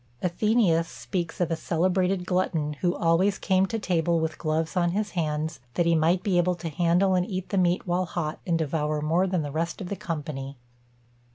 Athenæus 0.23 0.85
speaks 0.87 1.39
of 1.39 1.51
a 1.51 1.55
celebrated 1.55 2.25
glutton 2.25 2.73
who 2.81 2.95
always 2.95 3.37
came 3.37 3.67
to 3.67 3.77
table 3.77 4.19
with 4.19 4.39
gloves 4.39 4.75
on 4.75 4.93
his 4.93 5.11
hands, 5.11 5.59
that 5.75 5.85
he 5.85 5.93
might 5.93 6.23
be 6.23 6.39
able 6.39 6.55
to 6.55 6.69
handle 6.69 7.13
and 7.13 7.27
eat 7.29 7.49
the 7.49 7.57
meat 7.59 7.85
while 7.85 8.05
hot, 8.05 8.39
and 8.47 8.57
devour 8.57 8.99
more 9.03 9.27
than 9.27 9.43
the 9.43 9.51
rest 9.51 9.79
of 9.79 9.89
the 9.89 9.95
company. 9.95 10.57